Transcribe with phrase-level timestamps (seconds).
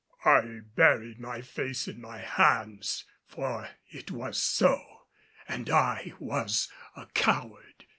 [0.25, 5.03] I buried my face in my hands, for it was so
[5.47, 7.85] and I was a coward.